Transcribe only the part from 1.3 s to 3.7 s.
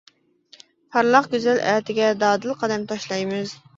گۈزەل ئەتىگە، دادىل قەدەم تاشلايمىز.